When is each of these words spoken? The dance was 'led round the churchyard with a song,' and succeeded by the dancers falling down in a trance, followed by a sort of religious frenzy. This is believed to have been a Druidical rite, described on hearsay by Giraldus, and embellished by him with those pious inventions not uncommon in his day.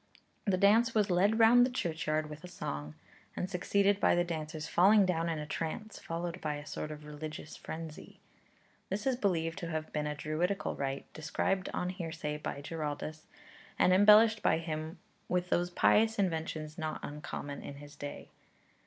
The 0.45 0.57
dance 0.57 0.95
was 0.95 1.11
'led 1.11 1.37
round 1.37 1.63
the 1.63 1.69
churchyard 1.69 2.27
with 2.27 2.43
a 2.43 2.47
song,' 2.47 2.95
and 3.35 3.47
succeeded 3.47 3.99
by 3.99 4.15
the 4.15 4.23
dancers 4.23 4.67
falling 4.67 5.05
down 5.05 5.29
in 5.29 5.37
a 5.37 5.45
trance, 5.45 5.99
followed 5.99 6.41
by 6.41 6.55
a 6.55 6.65
sort 6.65 6.89
of 6.89 7.05
religious 7.05 7.55
frenzy. 7.55 8.19
This 8.89 9.05
is 9.05 9.15
believed 9.15 9.59
to 9.59 9.69
have 9.69 9.93
been 9.93 10.07
a 10.07 10.15
Druidical 10.15 10.75
rite, 10.75 11.05
described 11.13 11.69
on 11.71 11.89
hearsay 11.89 12.37
by 12.39 12.61
Giraldus, 12.63 13.27
and 13.77 13.93
embellished 13.93 14.41
by 14.41 14.57
him 14.57 14.97
with 15.29 15.49
those 15.51 15.69
pious 15.69 16.17
inventions 16.17 16.79
not 16.79 16.99
uncommon 17.03 17.61
in 17.61 17.75
his 17.75 17.95
day. 17.95 18.29